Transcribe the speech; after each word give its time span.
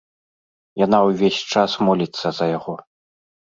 Яна 0.85 0.97
ўвесь 1.09 1.43
час 1.57 1.71
моліцца 1.91 2.27
за 2.41 2.45
яго. 2.57 2.73